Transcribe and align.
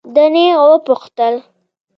ده 0.13 0.25
نېغ 0.33 0.59
وپوښتل. 0.71 1.35